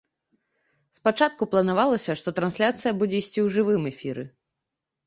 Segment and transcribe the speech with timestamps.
[0.99, 4.23] Спачатку планавалася, што трансляцыя будзе ісці ў жывым эфіры.